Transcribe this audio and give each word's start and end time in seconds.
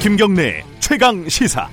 김경래 0.00 0.64
최강 0.78 1.28
시사. 1.28 1.68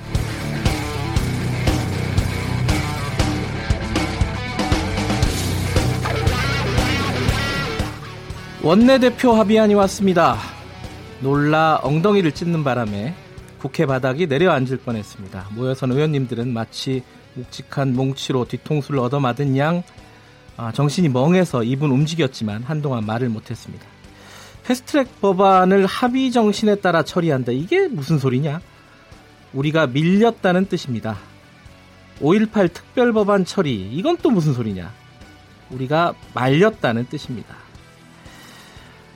원내대표 8.61 9.31
합의안이 9.31 9.75
왔습니다. 9.75 10.35
놀라 11.21 11.79
엉덩이를 11.81 12.33
찢는 12.33 12.65
바람에 12.65 13.15
국회 13.59 13.85
바닥이 13.85 14.27
내려앉을 14.27 14.79
뻔했습니다. 14.79 15.47
모여선 15.51 15.93
의원님들은 15.93 16.51
마치 16.51 17.03
묵직한 17.33 17.95
몽치로 17.95 18.43
뒤통수를 18.43 18.99
얻어맞은 18.99 19.55
양 19.55 19.83
아, 20.57 20.73
정신이 20.73 21.07
멍해서 21.07 21.63
입은 21.63 21.89
움직였지만 21.91 22.63
한동안 22.63 23.05
말을 23.05 23.29
못했습니다. 23.29 23.85
패스트트랙 24.67 25.21
법안을 25.21 25.85
합의 25.85 26.29
정신에 26.29 26.75
따라 26.75 27.01
처리한다. 27.01 27.53
이게 27.53 27.87
무슨 27.87 28.19
소리냐? 28.19 28.59
우리가 29.53 29.87
밀렸다는 29.87 30.65
뜻입니다. 30.65 31.17
5.18 32.19 32.73
특별법안 32.73 33.45
처리. 33.45 33.89
이건 33.93 34.17
또 34.17 34.29
무슨 34.29 34.53
소리냐? 34.53 34.91
우리가 35.69 36.15
말렸다는 36.33 37.07
뜻입니다. 37.07 37.55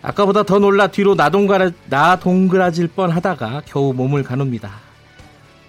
아까보다 0.01 0.43
더 0.43 0.57
놀라 0.57 0.87
뒤로 0.87 1.15
나동그라, 1.15 1.71
나동그라질 1.89 2.87
뻔 2.87 3.11
하다가 3.11 3.63
겨우 3.65 3.93
몸을 3.93 4.23
가눕니다. 4.23 4.71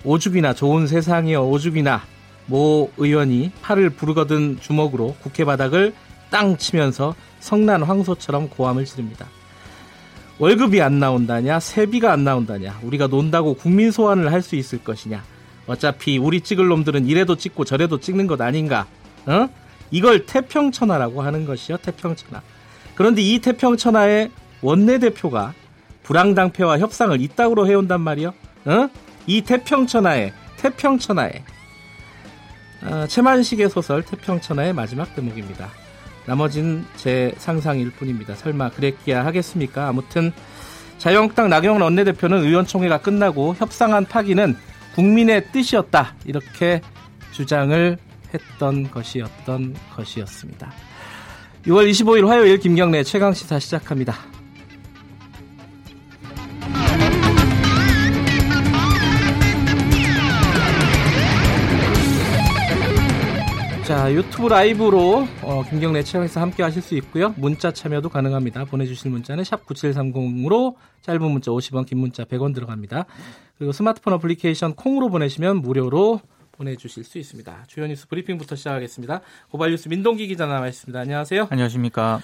오죽이나 0.05 0.55
좋은 0.55 0.87
세상이여 0.87 1.43
오죽이나 1.43 2.03
모 2.47 2.89
의원이 2.99 3.51
팔을 3.63 3.91
부르거든 3.91 4.61
주먹으로 4.61 5.17
국회 5.23 5.45
바닥을 5.45 5.93
땅 6.31 6.57
치면서 6.57 7.17
성난 7.41 7.83
황소처럼 7.83 8.49
고함을 8.49 8.85
지릅니다. 8.85 9.27
월급이 10.39 10.81
안 10.83 10.99
나온다냐, 10.99 11.61
세비가 11.61 12.13
안 12.13 12.25
나온다냐, 12.25 12.81
우리가 12.83 13.07
논다고 13.07 13.55
국민 13.55 13.91
소환을 13.91 14.33
할 14.33 14.43
수 14.43 14.57
있을 14.57 14.83
것이냐. 14.83 15.23
어차피 15.67 16.19
우리 16.19 16.41
찍을 16.41 16.67
놈들은 16.67 17.07
이래도 17.07 17.37
찍고 17.37 17.65
저래도 17.65 18.01
찍는 18.01 18.27
것 18.27 18.41
아닌가. 18.41 18.87
어? 19.27 19.49
이걸 19.91 20.27
태평천하라고 20.27 21.23
하는 21.23 21.45
것이요, 21.45 21.77
태평천하. 21.77 22.43
그런데 22.95 23.23
이 23.23 23.39
태평천하의 23.39 24.31
원내대표가 24.63 25.55
불황당패와 26.03 26.79
협상을 26.79 27.21
이따구로 27.21 27.69
해온단 27.69 28.01
말이요. 28.01 28.35
어? 28.65 28.89
이 29.27 29.43
태평천하에 29.43 30.33
태평천하에 30.57 31.45
어, 32.85 33.07
최만식의 33.07 33.71
소설 33.71 34.03
태평천하의 34.03 34.73
마지막 34.73 35.15
대목입니다. 35.15 35.71
나머진 36.27 36.85
제 36.97 37.33
상상일 37.39 37.91
뿐입니다. 37.91 38.35
설마 38.35 38.71
그랬기야 38.71 39.25
하겠습니까? 39.25 39.89
아무튼 39.89 40.33
자유한국당 40.99 41.49
나경원 41.49 41.83
원내대표는 41.83 42.45
의원총회가 42.45 42.99
끝나고 42.99 43.55
협상안 43.57 44.05
파기는 44.05 44.57
국민의 44.95 45.51
뜻이었다 45.53 46.15
이렇게 46.25 46.81
주장을 47.33 47.99
했던 48.33 48.91
것이었던 48.91 49.75
것이었습니다. 49.97 50.73
6월 51.67 51.91
25일 51.91 52.27
화요일 52.27 52.59
김경래 52.59 53.03
최강시사 53.03 53.59
시작합니다. 53.59 54.15
자 64.03 64.13
유튜브 64.13 64.49
라이브로 64.49 65.29
어, 65.43 65.63
김경래 65.71 66.03
최강시사 66.03 66.41
함께 66.41 66.65
하실 66.65 66.83
수 66.83 66.97
있고요. 66.97 67.33
문자 67.37 67.71
참여도 67.71 68.09
가능합니다. 68.09 68.65
보내주실 68.65 69.13
문자는 69.13 69.45
샵 69.45 69.65
9730으로 69.65 70.75
짧은 71.03 71.23
문자 71.23 71.53
50원 71.53 71.87
긴 71.87 71.99
문자 71.99 72.25
100원 72.25 72.53
들어갑니다. 72.53 73.07
그리고 73.59 73.71
스마트폰 73.71 74.15
어플리케이션 74.15 74.75
콩으로 74.75 75.09
보내시면 75.09 75.59
무료로 75.59 76.21
보내주실 76.51 77.05
수 77.05 77.19
있습니다. 77.19 77.67
주요 77.69 77.87
뉴스 77.87 78.09
브리핑부터 78.09 78.57
시작하겠습니다. 78.57 79.21
고발 79.53 79.71
뉴스 79.71 79.87
민동기 79.89 80.27
기자 80.27 80.47
나와 80.47 80.67
있습니다. 80.67 80.99
안녕하세요. 80.99 81.47
안녕하십니까. 81.49 82.21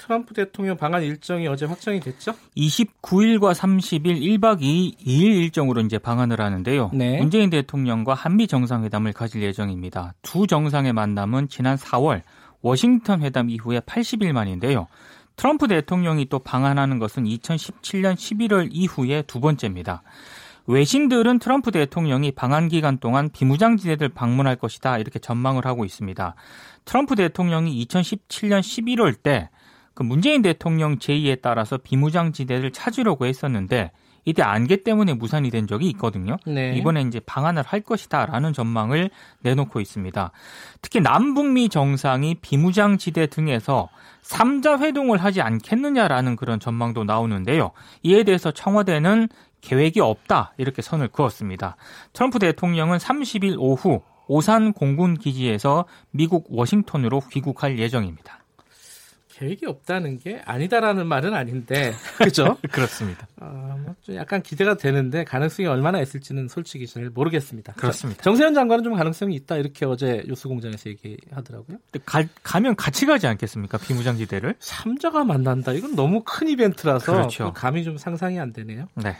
트럼프 0.00 0.32
대통령 0.32 0.76
방한 0.76 1.02
일정이 1.02 1.46
어제 1.46 1.66
확정이 1.66 2.00
됐죠? 2.00 2.32
29일과 2.56 3.52
30일 3.52 4.20
1박 4.20 4.60
2일, 4.60 4.96
2일 4.96 5.42
일정으로 5.42 5.82
이제 5.82 5.98
방한을 5.98 6.40
하는데요. 6.40 6.90
네. 6.94 7.18
문재인 7.18 7.50
대통령과 7.50 8.14
한미 8.14 8.46
정상회담을 8.46 9.12
가질 9.12 9.42
예정입니다. 9.42 10.14
두 10.22 10.46
정상의 10.46 10.94
만남은 10.94 11.48
지난 11.48 11.76
4월 11.76 12.22
워싱턴 12.62 13.22
회담 13.22 13.50
이후에 13.50 13.80
80일 13.80 14.32
만인데요. 14.32 14.86
트럼프 15.36 15.68
대통령이 15.68 16.26
또 16.30 16.38
방한하는 16.38 16.98
것은 16.98 17.24
2017년 17.24 18.14
11월 18.14 18.68
이후에 18.72 19.22
두 19.22 19.40
번째입니다. 19.40 20.02
외신들은 20.66 21.40
트럼프 21.40 21.72
대통령이 21.72 22.32
방한 22.32 22.68
기간 22.68 22.98
동안 22.98 23.28
비무장지대들 23.30 24.10
방문할 24.10 24.56
것이다 24.56 24.98
이렇게 24.98 25.18
전망을 25.18 25.66
하고 25.66 25.84
있습니다. 25.84 26.34
트럼프 26.84 27.16
대통령이 27.16 27.84
2017년 27.86 28.60
11월 28.60 29.14
때 29.22 29.50
그 29.94 30.02
문재인 30.02 30.42
대통령 30.42 30.98
제의에 30.98 31.36
따라서 31.36 31.76
비무장지대를 31.76 32.72
찾으려고 32.72 33.26
했었는데 33.26 33.90
이때 34.24 34.42
안개 34.42 34.82
때문에 34.82 35.14
무산이 35.14 35.50
된 35.50 35.66
적이 35.66 35.88
있거든요. 35.90 36.36
네. 36.46 36.74
이번에 36.76 37.02
이제 37.02 37.20
방한을 37.20 37.62
할 37.66 37.80
것이다라는 37.80 38.52
전망을 38.52 39.10
내놓고 39.40 39.80
있습니다. 39.80 40.30
특히 40.82 41.00
남북미 41.00 41.68
정상이 41.68 42.36
비무장 42.36 42.98
지대 42.98 43.26
등에서 43.26 43.88
3자 44.22 44.80
회동을 44.80 45.18
하지 45.18 45.40
않겠느냐라는 45.40 46.36
그런 46.36 46.60
전망도 46.60 47.04
나오는데요. 47.04 47.70
이에 48.02 48.22
대해서 48.22 48.50
청와대는 48.50 49.28
계획이 49.62 50.00
없다 50.00 50.52
이렇게 50.58 50.82
선을 50.82 51.08
그었습니다. 51.08 51.76
트럼프 52.12 52.38
대통령은 52.38 52.98
30일 52.98 53.56
오후 53.58 54.02
오산 54.26 54.72
공군 54.72 55.18
기지에서 55.18 55.86
미국 56.12 56.46
워싱턴으로 56.50 57.20
귀국할 57.30 57.78
예정입니다. 57.78 58.39
계획이 59.40 59.64
없다는 59.64 60.18
게 60.18 60.42
아니다라는 60.44 61.06
말은 61.06 61.32
아닌데 61.32 61.94
그죠? 62.18 62.58
그렇습니다. 62.70 63.26
어, 63.40 63.74
뭐좀 63.84 64.16
약간 64.16 64.42
기대가 64.42 64.76
되는데 64.76 65.24
가능성이 65.24 65.66
얼마나 65.66 66.00
있을지는 66.02 66.48
솔직히 66.48 66.86
잘 66.86 67.08
모르겠습니다. 67.08 67.72
그렇습니다. 67.72 68.22
정세현 68.22 68.52
장관은 68.52 68.84
좀 68.84 68.94
가능성이 68.94 69.34
있다 69.36 69.56
이렇게 69.56 69.86
어제 69.86 70.22
뉴스공장에서 70.28 70.90
얘기하더라고요. 70.90 71.78
가, 72.04 72.22
가면 72.42 72.76
같이 72.76 73.06
가지 73.06 73.26
않겠습니까? 73.26 73.78
비무장지대를? 73.78 74.56
삼자가 74.58 75.24
만난다. 75.24 75.72
이건 75.72 75.96
너무 75.96 76.22
큰 76.22 76.48
이벤트라서 76.48 77.10
그렇죠. 77.10 77.52
감이 77.54 77.82
좀 77.82 77.96
상상이 77.96 78.38
안 78.38 78.52
되네요. 78.52 78.88
네. 78.94 79.16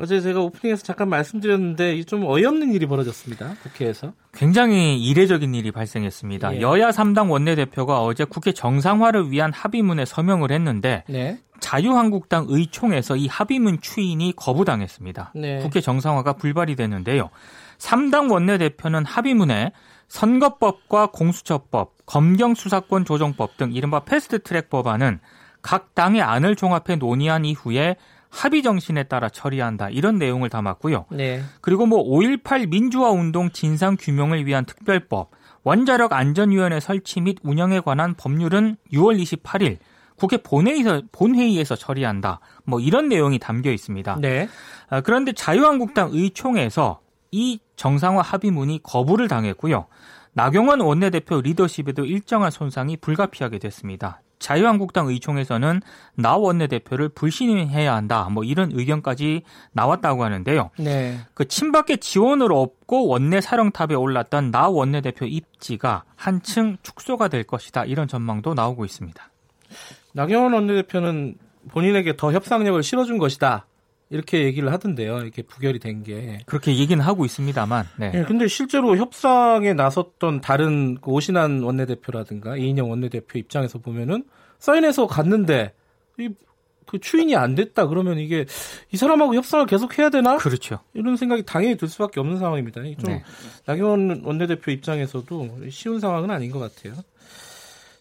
어제 0.00 0.20
제가 0.20 0.40
오프닝에서 0.40 0.82
잠깐 0.82 1.08
말씀드렸는데 1.08 2.02
좀 2.04 2.24
어이없는 2.24 2.72
일이 2.72 2.86
벌어졌습니다. 2.86 3.54
국회에서. 3.62 4.12
굉장히 4.32 5.02
이례적인 5.02 5.54
일이 5.54 5.72
발생했습니다. 5.72 6.56
예. 6.56 6.60
여야 6.60 6.90
3당 6.90 7.30
원내대표가 7.30 8.02
어제 8.02 8.24
국회 8.24 8.52
정상화를 8.52 9.30
위한 9.30 9.52
합의문에 9.52 10.04
서명을 10.04 10.52
했는데 10.52 11.04
네. 11.08 11.38
자유한국당 11.60 12.46
의총에서 12.48 13.16
이 13.16 13.26
합의문 13.26 13.80
추인이 13.80 14.32
거부당했습니다. 14.36 15.32
네. 15.34 15.58
국회 15.58 15.80
정상화가 15.80 16.34
불발이 16.34 16.76
됐는데요. 16.76 17.30
3당 17.78 18.30
원내대표는 18.30 19.04
합의문에 19.04 19.72
선거법과 20.08 21.08
공수처법, 21.08 22.06
검경수사권 22.06 23.04
조정법 23.04 23.56
등 23.56 23.72
이른바 23.72 24.00
패스트트랙 24.00 24.70
법안은 24.70 25.20
각 25.60 25.94
당의 25.94 26.22
안을 26.22 26.56
종합해 26.56 26.96
논의한 26.98 27.44
이후에 27.44 27.96
합의 28.30 28.62
정신에 28.62 29.04
따라 29.04 29.28
처리한다 29.28 29.90
이런 29.90 30.18
내용을 30.18 30.50
담았고요. 30.50 31.06
네. 31.10 31.42
그리고 31.60 31.86
뭐 31.86 32.04
5.18 32.04 32.68
민주화 32.68 33.10
운동 33.10 33.50
진상 33.50 33.96
규명을 33.98 34.46
위한 34.46 34.64
특별법, 34.64 35.30
원자력 35.62 36.12
안전위원회 36.12 36.80
설치 36.80 37.20
및 37.20 37.38
운영에 37.42 37.80
관한 37.80 38.14
법률은 38.14 38.76
6월 38.92 39.20
28일 39.20 39.78
국회 40.16 40.36
본회의에서, 40.36 41.02
본회의에서 41.12 41.76
처리한다. 41.76 42.40
뭐 42.64 42.80
이런 42.80 43.08
내용이 43.08 43.38
담겨 43.38 43.70
있습니다. 43.70 44.18
네. 44.20 44.48
아, 44.90 45.00
그런데 45.00 45.32
자유한국당 45.32 46.10
의총에서 46.12 47.00
이 47.30 47.60
정상화 47.76 48.22
합의문이 48.22 48.80
거부를 48.82 49.28
당했고요. 49.28 49.86
나경원 50.38 50.80
원내대표 50.80 51.40
리더십에도 51.40 52.04
일정한 52.04 52.52
손상이 52.52 52.96
불가피하게 52.96 53.58
됐습니다. 53.58 54.22
자유한국당 54.38 55.08
의총에서는 55.08 55.80
나 56.14 56.36
원내대표를 56.36 57.08
불신해야 57.08 57.92
한다. 57.92 58.28
뭐 58.30 58.44
이런 58.44 58.70
의견까지 58.72 59.42
나왔다고 59.72 60.22
하는데요. 60.22 60.70
네. 60.78 61.18
그 61.34 61.48
친박계 61.48 61.96
지원을 61.96 62.52
얻고 62.52 63.08
원내 63.08 63.40
사령탑에 63.40 63.96
올랐던 63.96 64.52
나 64.52 64.68
원내대표 64.68 65.26
입지가 65.26 66.04
한층 66.14 66.76
축소가 66.84 67.26
될 67.26 67.42
것이다. 67.42 67.84
이런 67.86 68.06
전망도 68.06 68.54
나오고 68.54 68.84
있습니다. 68.84 69.20
나경원 70.12 70.52
원내대표는 70.52 71.34
본인에게 71.72 72.16
더 72.16 72.30
협상력을 72.30 72.80
실어준 72.84 73.18
것이다. 73.18 73.66
이렇게 74.10 74.44
얘기를 74.44 74.72
하던데요. 74.72 75.18
이렇게 75.18 75.42
부결이 75.42 75.78
된 75.78 76.02
게. 76.02 76.38
그렇게 76.46 76.76
얘기는 76.76 77.02
하고 77.04 77.24
있습니다만. 77.24 77.86
네. 77.98 78.10
네 78.10 78.24
근데 78.24 78.48
실제로 78.48 78.96
협상에 78.96 79.74
나섰던 79.74 80.40
다른 80.40 80.98
그 81.00 81.10
오신환 81.10 81.62
원내대표라든가 81.62 82.56
이인영 82.56 82.90
원내대표 82.90 83.38
입장에서 83.38 83.78
보면은 83.78 84.24
사인해서 84.58 85.06
갔는데 85.06 85.72
이 86.18 86.28
그 86.88 86.98
추인이 86.98 87.36
안 87.36 87.54
됐다 87.54 87.86
그러면 87.86 88.18
이게 88.18 88.46
이 88.90 88.96
사람하고 88.96 89.34
협상을 89.34 89.66
계속 89.66 89.98
해야 89.98 90.08
되나? 90.08 90.38
그렇죠. 90.38 90.80
이런 90.94 91.16
생각이 91.16 91.44
당연히 91.44 91.76
들 91.76 91.86
수밖에 91.86 92.18
없는 92.18 92.38
상황입니다. 92.38 92.82
좀 92.82 92.94
네. 93.04 93.22
나경원 93.66 94.22
원내대표 94.24 94.70
입장에서도 94.70 95.58
쉬운 95.70 96.00
상황은 96.00 96.30
아닌 96.30 96.50
것 96.50 96.58
같아요. 96.58 96.94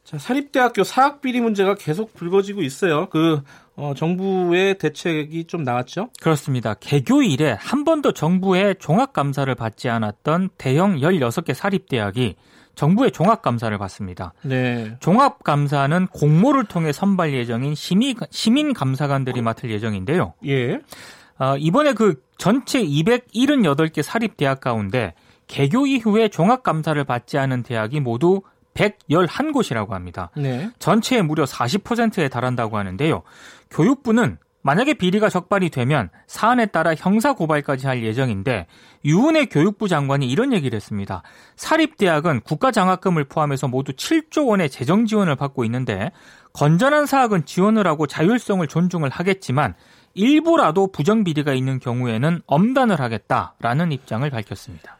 자, 0.07 0.17
사립대학교 0.17 0.85
사학비리 0.85 1.41
문제가 1.41 1.75
계속 1.75 2.13
불거지고 2.13 2.61
있어요. 2.61 3.09
그 3.09 3.41
어, 3.75 3.93
정부의 3.93 4.77
대책이 4.77 5.47
좀 5.47 5.63
나왔죠? 5.63 6.11
그렇습니다. 6.21 6.75
개교 6.75 7.23
이래 7.23 7.57
한 7.59 7.83
번도 7.83 8.13
정부의 8.13 8.75
종합감사를 8.79 9.53
받지 9.55 9.89
않았던 9.89 10.51
대형 10.57 10.95
16개 10.99 11.53
사립대학이 11.53 12.35
정부의 12.75 13.11
종합감사를 13.11 13.77
받습니다. 13.77 14.33
네. 14.43 14.95
종합감사는 15.01 16.07
공모를 16.07 16.63
통해 16.63 16.93
선발 16.93 17.33
예정인 17.33 17.75
시민, 17.75 18.15
시민감사관들이 18.29 19.41
맡을 19.41 19.69
예정인데요. 19.71 20.35
예. 20.45 20.79
어, 21.37 21.57
이번에 21.57 21.91
그 21.91 22.23
전체 22.37 22.81
278개 22.81 24.01
사립대학 24.01 24.61
가운데 24.61 25.15
개교 25.47 25.85
이후에 25.85 26.29
종합감사를 26.29 27.03
받지 27.03 27.37
않은 27.37 27.63
대학이 27.63 27.99
모두 27.99 28.41
111곳이라고 28.77 29.89
합니다. 29.89 30.29
네. 30.37 30.69
전체의 30.79 31.23
무려 31.23 31.43
40%에 31.43 32.29
달한다고 32.29 32.77
하는데요. 32.77 33.23
교육부는 33.71 34.37
만약에 34.67 34.95
비리가 34.95 35.29
적발이 35.29 35.69
되면 35.69 36.09
사안에 36.27 36.65
따라 36.65 36.93
형사 36.93 37.31
고발까지 37.31 37.87
할 37.87 38.03
예정인데 38.03 38.67
유은혜 39.05 39.45
교육부 39.45 39.87
장관이 39.87 40.27
이런 40.29 40.51
얘기를 40.51 40.75
했습니다. 40.75 41.23
사립대학은 41.55 42.41
국가 42.41 42.71
장학금을 42.71 43.25
포함해서 43.25 43.69
모두 43.69 43.93
7조 43.93 44.47
원의 44.47 44.69
재정 44.69 45.05
지원을 45.05 45.37
받고 45.37 45.63
있는데 45.63 46.11
건전한 46.51 47.05
사학은 47.05 47.45
지원을 47.45 47.87
하고 47.87 48.07
자율성을 48.07 48.67
존중을 48.67 49.09
하겠지만 49.09 49.73
일부라도 50.15 50.91
부정 50.91 51.23
비리가 51.23 51.53
있는 51.53 51.79
경우에는 51.79 52.41
엄단을 52.45 52.99
하겠다라는 52.99 53.93
입장을 53.93 54.29
밝혔습니다. 54.29 54.97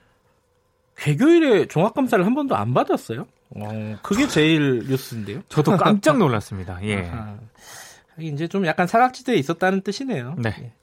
개교일에 0.96 1.66
종합 1.66 1.94
감사를 1.94 2.26
한 2.26 2.34
번도 2.34 2.56
안 2.56 2.74
받았어요? 2.74 3.28
어, 3.56 3.98
그게 4.02 4.28
제일 4.28 4.86
뉴스인데요. 4.88 5.42
저도 5.50 5.78
깜짝 5.78 6.18
놀랐습니다. 6.18 6.80
예. 6.84 7.12
이제 8.20 8.48
좀 8.48 8.66
약간 8.66 8.88
사각지대에 8.88 9.36
있었다는 9.36 9.82
뜻이네요. 9.82 10.36
네. 10.38 10.56
예. 10.60 10.74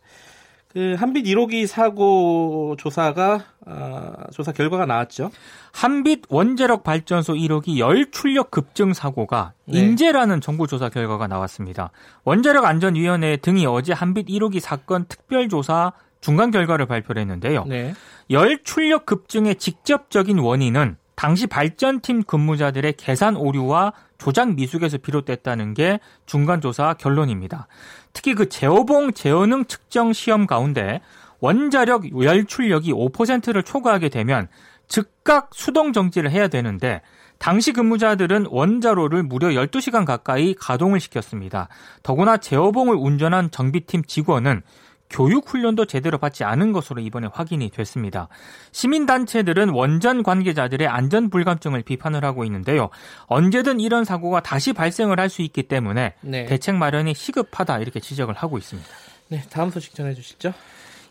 그 0.75 0.97
한빛 0.99 1.25
1호기 1.27 1.69
사고 1.69 2.75
조사가 2.77 3.45
어, 3.65 4.13
조사 4.33 4.51
결과가 4.51 4.87
나왔죠. 4.87 5.31
한빛 5.73 6.23
원자력 6.29 6.83
발전소 6.83 7.35
1호기 7.35 7.79
열 7.79 8.11
출력 8.11 8.51
급증 8.51 8.93
사고가 8.93 9.53
네. 9.67 9.79
인재라는 9.79 10.41
정부 10.41 10.67
조사 10.67 10.89
결과가 10.89 11.29
나왔습니다. 11.29 11.93
원자력 12.25 12.65
안전위원회 12.65 13.37
등이 13.37 13.67
어제 13.67 13.93
한빛 13.93 14.27
1호기 14.27 14.59
사건 14.59 15.05
특별 15.07 15.49
조사 15.49 15.93
중간 16.21 16.51
결과를 16.51 16.87
발표를 16.87 17.21
했는데요. 17.23 17.65
네. 17.67 17.95
열 18.31 18.61
출력 18.65 19.07
급증의 19.07 19.57
직접적인 19.57 20.41
원인은 20.41 20.97
당시 21.15 21.47
발전팀 21.47 22.25
근무자들의 22.25 22.95
계산 22.95 23.37
오류와 23.37 23.93
조작 24.19 24.55
미숙에서 24.55 24.99
비롯됐다는 24.99 25.75
게 25.75 26.01
중간 26.27 26.61
조사 26.61 26.95
결론입니다. 26.95 27.67
특히 28.13 28.35
그 28.35 28.49
제어봉 28.49 29.13
제어능 29.13 29.67
측정 29.67 30.13
시험 30.13 30.47
가운데 30.47 31.01
원자력 31.41 32.23
열출력이 32.23 32.93
5%를 32.93 33.63
초과하게 33.63 34.09
되면 34.09 34.49
즉각 34.89 35.51
수동 35.53 35.93
정지를 35.93 36.31
해야 36.31 36.49
되는데 36.49 37.03
당시 37.39 37.73
근무자들은 37.73 38.47
원자로를 38.49 39.23
무려 39.23 39.49
12시간 39.49 40.07
가까이 40.07 40.55
가동을 40.55 41.01
시켰습니다. 41.01 41.69
더구나 42.03 42.37
제어봉을 42.37 42.97
운전한 42.97 43.51
정비팀 43.51 44.05
직원은 44.05 44.63
교육 45.11 45.49
훈련도 45.49 45.85
제대로 45.87 46.19
받지 46.19 46.45
않은 46.45 46.73
것으로 46.73 47.01
이번에 47.01 47.29
확인이 47.33 47.71
됐습니다. 47.71 48.29
시민단체들은 48.73 49.69
원전 49.69 50.23
관계자들의 50.23 50.89
안전 50.89 51.31
불감증을 51.31 51.83
비판을 51.83 52.25
하고 52.25 52.45
있는데요. 52.45 52.91
언제든 53.27 53.81
이런 53.81 54.05
사고가 54.05 54.41
다시 54.41 54.73
발생을 54.73 55.21
할 55.21 55.29
수 55.29 55.43
있기 55.43 55.65
때문에 55.65 56.15
네. 56.21 56.45
대책 56.47 56.77
마련이 56.77 57.15
시급하다 57.15 57.79
이렇게 57.79 57.99
지적을 57.99 58.35
하고 58.35 58.59
있습니다. 58.59 58.89
네, 59.29 59.43
다음 59.51 59.71
소식 59.71 59.95
전해 59.95 60.15
주시죠. 60.15 60.53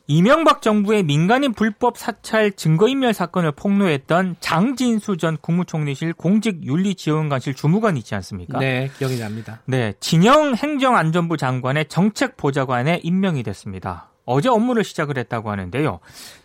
이명박 0.08 0.62
정부의 0.62 1.04
민간인 1.04 1.54
불법 1.54 1.98
사찰 1.98 2.52
증거인멸 2.52 3.14
사건을 3.14 3.54
폭로했던 3.54 4.36
장진수 4.42 5.16
전 5.16 5.38
국무총리실 5.40 6.14
공직윤리지원관실 6.14 7.54
주무관 7.54 7.96
있지 7.96 8.14
않습니까? 8.16 8.60
네, 8.60 8.92
기억이 8.98 9.18
납니다. 9.18 9.62
네, 9.66 9.94
진영 10.02 10.56
행정안전부 10.56 11.38
장관의 11.38 11.88
정책보좌관에 11.88 13.00
임명이 13.04 13.44
됐습니다. 13.44 14.10
어제 14.26 14.50
업무를 14.50 14.84
시작을 14.84 15.18
했다고 15.18 15.50
하는데요. 15.50 16.00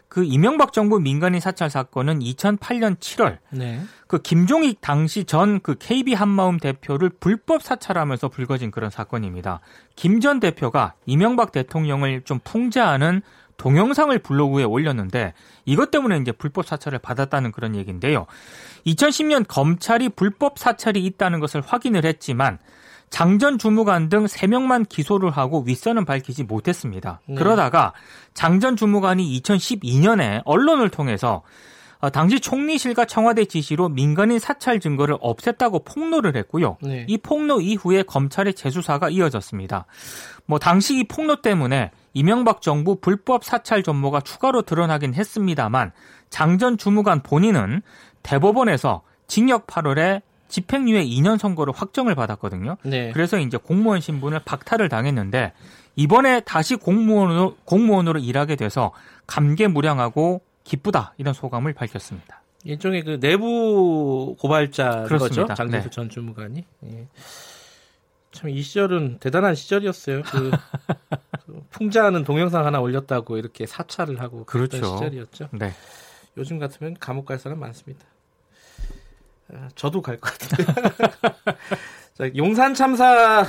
그 0.08 0.24
이명박 0.24 0.72
정부 0.72 0.98
민간인 1.00 1.38
사찰 1.38 1.68
사건은 1.68 2.20
2008년 2.20 2.96
7월 2.98 3.38
네. 3.50 3.80
그 4.06 4.22
김종익 4.22 4.80
당시 4.80 5.24
전 5.24 5.60
그 5.62 5.74
KB 5.74 6.14
한마음 6.14 6.58
대표를 6.58 7.10
불법 7.10 7.62
사찰하면서 7.62 8.28
불거진 8.28 8.70
그런 8.70 8.88
사건입니다. 8.88 9.60
김 9.96 10.20
전 10.20 10.40
대표가 10.40 10.94
이명박 11.06 11.52
대통령을 11.52 12.22
좀 12.22 12.38
풍자하는 12.42 13.20
동영상을 13.58 14.16
블로그에 14.20 14.64
올렸는데 14.64 15.34
이것 15.66 15.90
때문에 15.90 16.16
이제 16.18 16.32
불법 16.32 16.66
사찰을 16.66 16.98
받았다는 17.00 17.52
그런 17.52 17.76
얘기인데요. 17.76 18.26
2010년 18.86 19.44
검찰이 19.46 20.08
불법 20.10 20.58
사찰이 20.58 21.04
있다는 21.04 21.40
것을 21.40 21.60
확인을 21.60 22.06
했지만 22.06 22.58
장전 23.10 23.58
주무관 23.58 24.08
등 24.08 24.24
3명만 24.24 24.88
기소를 24.88 25.30
하고 25.30 25.62
윗선은 25.62 26.04
밝히지 26.04 26.44
못했습니다. 26.44 27.20
네. 27.26 27.34
그러다가 27.34 27.92
장전 28.34 28.76
주무관이 28.76 29.40
2012년에 29.40 30.42
언론을 30.44 30.90
통해서 30.90 31.36
어, 31.36 31.42
당시 32.12 32.38
총리실과 32.38 33.06
청와대 33.06 33.44
지시로 33.44 33.88
민간인 33.88 34.38
사찰 34.38 34.78
증거를 34.78 35.16
없앴다고 35.18 35.84
폭로를 35.84 36.36
했고요. 36.36 36.76
네. 36.80 37.04
이 37.08 37.18
폭로 37.18 37.60
이후에 37.60 38.04
검찰의 38.04 38.54
재수사가 38.54 39.10
이어졌습니다. 39.10 39.86
뭐 40.46 40.58
당시 40.58 40.98
이 40.98 41.04
폭로 41.04 41.42
때문에 41.42 41.90
이명박 42.14 42.62
정부 42.62 43.00
불법 43.00 43.44
사찰 43.44 43.82
전모가 43.82 44.20
추가로 44.20 44.62
드러나긴 44.62 45.14
했습니다만 45.14 45.92
장 46.30 46.58
전 46.58 46.76
주무관 46.76 47.22
본인은 47.22 47.82
대법원에서 48.22 49.02
징역 49.26 49.66
8월에 49.66 50.22
집행유예 50.48 51.04
2년 51.04 51.38
선고를 51.38 51.72
확정을 51.76 52.14
받았거든요. 52.14 52.76
네. 52.82 53.12
그래서 53.12 53.38
이제 53.38 53.56
공무원 53.58 54.00
신분을 54.00 54.40
박탈을 54.44 54.88
당했는데 54.88 55.52
이번에 55.96 56.40
다시 56.40 56.76
공무원으로 56.76 57.56
공무원으로 57.64 58.18
일하게 58.18 58.56
돼서 58.56 58.92
감개무량하고 59.26 60.42
기쁘다 60.68 61.14
이런 61.16 61.32
소감을 61.32 61.72
밝혔습니다. 61.72 62.42
일종의 62.64 63.02
그 63.02 63.18
내부 63.20 64.36
고발자 64.38 65.04
거죠. 65.08 65.46
장재수 65.54 65.84
네. 65.84 65.90
전 65.90 66.10
주무관이. 66.10 66.64
예. 66.84 67.08
참이 68.32 68.60
시절은 68.60 69.18
대단한 69.20 69.54
시절이었어요. 69.54 70.22
그, 70.22 70.50
그 71.46 71.62
풍자하는 71.70 72.24
동영상 72.24 72.66
하나 72.66 72.80
올렸다고 72.80 73.38
이렇게 73.38 73.64
사찰을 73.64 74.20
하고 74.20 74.44
그렇죠. 74.44 74.84
시절이었죠. 74.84 75.48
네. 75.52 75.72
요즘 76.36 76.58
같으면 76.58 76.96
감옥 77.00 77.24
갈 77.24 77.38
사람 77.38 77.58
많습니다. 77.60 78.04
아, 79.54 79.68
저도 79.74 80.02
갈 80.02 80.18
것 80.20 80.36
같은데. 80.38 80.64
자, 82.14 82.30
용산 82.36 82.74
참사 82.74 83.46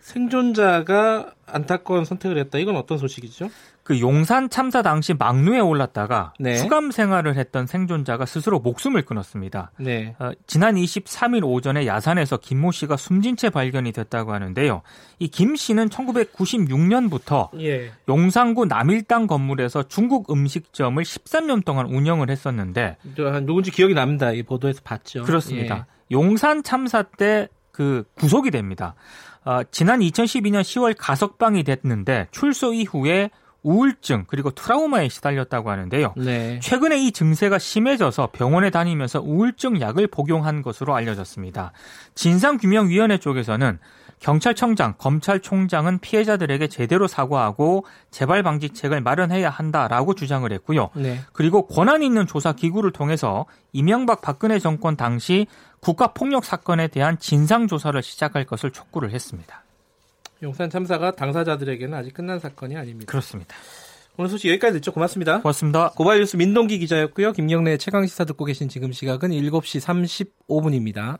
생존자가 0.00 1.34
안타까운 1.50 2.04
선택을 2.04 2.38
했다. 2.38 2.58
이건 2.58 2.76
어떤 2.76 2.98
소식이죠? 2.98 3.50
그 3.82 4.00
용산 4.00 4.50
참사 4.50 4.82
당시 4.82 5.14
막루에 5.14 5.60
올랐다가 5.60 6.34
네. 6.38 6.56
수감 6.56 6.90
생활을 6.90 7.36
했던 7.36 7.66
생존자가 7.66 8.26
스스로 8.26 8.58
목숨을 8.60 9.02
끊었습니다. 9.02 9.70
네. 9.78 10.14
어, 10.18 10.30
지난 10.46 10.74
23일 10.74 11.42
오전에 11.44 11.86
야산에서 11.86 12.36
김모 12.36 12.72
씨가 12.72 12.98
숨진 12.98 13.36
채 13.36 13.48
발견이 13.48 13.92
됐다고 13.92 14.32
하는데요. 14.34 14.82
이 15.20 15.28
김 15.28 15.56
씨는 15.56 15.88
1996년부터 15.88 17.48
예. 17.60 17.92
용산구 18.08 18.66
남일당 18.66 19.26
건물에서 19.26 19.84
중국 19.88 20.30
음식점을 20.30 21.02
13년 21.02 21.64
동안 21.64 21.86
운영을 21.86 22.28
했었는데 22.30 22.96
누군지 23.14 23.70
기억이 23.70 23.94
납니다. 23.94 24.32
이 24.32 24.42
보도에서 24.42 24.80
봤죠. 24.84 25.22
그렇습니다. 25.22 25.86
예. 26.10 26.14
용산 26.14 26.62
참사 26.62 27.02
때 27.02 27.48
그 27.78 28.02
구속이 28.14 28.50
됩니다. 28.50 28.96
어, 29.48 29.62
지난 29.70 30.00
2012년 30.00 30.60
10월 30.60 30.94
가석방이 30.98 31.64
됐는데 31.64 32.28
출소 32.32 32.74
이후에 32.74 33.30
우울증 33.62 34.26
그리고 34.28 34.50
트라우마에 34.50 35.08
시달렸다고 35.08 35.70
하는데요. 35.70 36.12
네. 36.18 36.60
최근에 36.60 36.98
이 36.98 37.12
증세가 37.12 37.58
심해져서 37.58 38.28
병원에 38.32 38.68
다니면서 38.68 39.22
우울증 39.22 39.80
약을 39.80 40.08
복용한 40.08 40.60
것으로 40.60 40.94
알려졌습니다. 40.94 41.72
진상규명위원회 42.14 43.16
쪽에서는 43.16 43.78
경찰청장, 44.20 44.94
검찰총장은 44.98 45.98
피해자들에게 46.00 46.68
제대로 46.68 47.06
사과하고 47.06 47.84
재발 48.10 48.42
방지책을 48.42 49.00
마련해야 49.00 49.50
한다라고 49.50 50.14
주장을 50.14 50.50
했고요. 50.52 50.90
네. 50.94 51.20
그리고 51.32 51.66
권한 51.66 52.02
있는 52.02 52.26
조사 52.26 52.52
기구를 52.52 52.92
통해서 52.92 53.46
이명박 53.72 54.20
박근혜 54.20 54.58
정권 54.58 54.96
당시 54.96 55.46
국가 55.80 56.12
폭력 56.12 56.44
사건에 56.44 56.88
대한 56.88 57.18
진상 57.18 57.66
조사를 57.68 58.00
시작할 58.02 58.44
것을 58.44 58.70
촉구를 58.70 59.12
했습니다. 59.12 59.62
용산 60.42 60.70
참사가 60.70 61.12
당사자들에게는 61.12 61.96
아직 61.96 62.14
끝난 62.14 62.38
사건이 62.38 62.76
아닙니다. 62.76 63.10
그렇습니다. 63.10 63.56
오늘 64.16 64.30
소식 64.30 64.48
여기까지 64.50 64.74
듣죠. 64.74 64.92
고맙습니다. 64.92 65.40
고맙습니다. 65.40 65.90
고발 65.90 66.18
뉴스 66.18 66.36
민동기 66.36 66.78
기자였고요. 66.78 67.32
김경래 67.32 67.76
최강 67.76 68.04
시사 68.04 68.24
듣고 68.24 68.44
계신 68.44 68.68
지금 68.68 68.90
시각은 68.90 69.30
7시 69.30 70.32
35분입니다. 70.48 71.18